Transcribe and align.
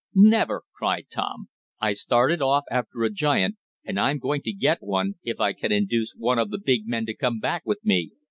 "Never!" 0.15 0.63
cried 0.75 1.05
Tom. 1.11 1.49
"I 1.79 1.93
started 1.93 2.41
off 2.41 2.63
after 2.71 3.03
a 3.03 3.11
giant, 3.11 3.57
and 3.85 3.99
I'm 3.99 4.17
going 4.17 4.41
to 4.41 4.51
get 4.51 4.81
one, 4.81 5.13
if 5.21 5.39
I 5.39 5.53
can 5.53 5.71
induce 5.71 6.15
one 6.17 6.39
of 6.39 6.49
the 6.49 6.57
big 6.57 6.87
men 6.87 7.05
to 7.05 7.13
come 7.15 7.39
back 7.39 7.67
with 7.67 7.81
me. 7.85 8.09